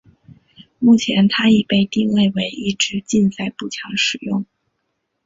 [0.79, 4.47] 目前它已被定位为一枝竞赛步枪使用。